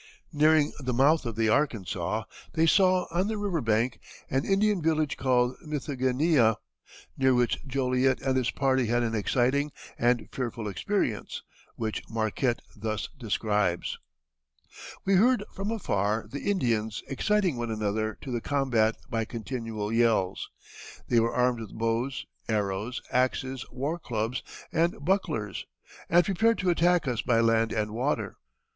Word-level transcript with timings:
Nearing 0.33 0.71
the 0.79 0.95
mouth 0.95 1.27
of 1.27 1.35
the 1.35 1.49
Arkansas, 1.49 2.23
they 2.55 2.65
saw 2.65 3.05
on 3.11 3.27
the 3.27 3.37
river 3.37 3.61
bank 3.61 3.99
an 4.31 4.45
Indian 4.45 4.81
village 4.81 5.15
called 5.15 5.55
Mithiganea, 5.61 6.55
near 7.19 7.35
which 7.35 7.59
Joliet 7.67 8.19
and 8.23 8.35
his 8.35 8.49
party 8.49 8.87
had 8.87 9.03
an 9.03 9.13
exciting 9.13 9.69
and 9.99 10.27
fearful 10.31 10.67
experience, 10.67 11.43
which 11.75 12.01
Marquette 12.09 12.63
thus 12.75 13.09
describes: 13.19 13.99
"We 15.05 15.17
heard 15.17 15.43
from 15.53 15.69
afar 15.69 16.25
the 16.27 16.49
Indians 16.49 17.03
exciting 17.07 17.57
one 17.57 17.69
another 17.69 18.17
to 18.21 18.31
the 18.31 18.41
combat 18.41 18.95
by 19.07 19.25
continual 19.25 19.93
yells. 19.93 20.49
They 21.09 21.19
were 21.19 21.35
armed 21.35 21.59
with 21.59 21.77
bows, 21.77 22.25
arrows, 22.49 23.03
axes, 23.11 23.67
war 23.69 23.99
clubs, 23.99 24.41
and 24.73 24.95
bucklers, 25.05 25.67
and 26.09 26.25
prepared 26.25 26.57
to 26.57 26.71
attack 26.71 27.07
us 27.07 27.21
by 27.21 27.39
land 27.39 27.71
and 27.71 27.91
water. 27.91 28.37